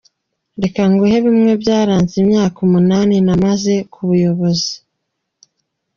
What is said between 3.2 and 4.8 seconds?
namaze ku buyobozi.